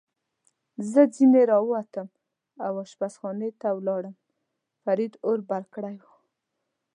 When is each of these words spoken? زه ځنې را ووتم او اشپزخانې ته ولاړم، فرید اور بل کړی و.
زه 0.91 1.01
ځنې 1.15 1.41
را 1.51 1.57
ووتم 1.63 2.07
او 2.65 2.73
اشپزخانې 2.83 3.49
ته 3.61 3.67
ولاړم، 3.77 4.15
فرید 4.83 5.13
اور 5.25 5.39
بل 5.49 5.63
کړی 5.75 5.95
و. 6.03 6.05